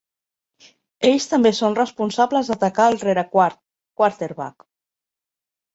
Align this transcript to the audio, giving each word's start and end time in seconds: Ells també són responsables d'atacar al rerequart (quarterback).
Ells 1.09 1.27
també 1.33 1.51
són 1.59 1.77
responsables 1.81 2.49
d'atacar 2.53 2.89
al 2.89 2.99
rerequart 3.05 3.61
(quarterback). 4.03 4.71